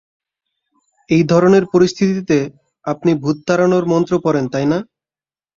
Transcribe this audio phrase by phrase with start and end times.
[1.09, 2.37] এই ধরনের পরিস্থিতিতে
[2.85, 4.77] আপনি ভূত তাড়ানোর মন্ত্র পড়েন, তাই না?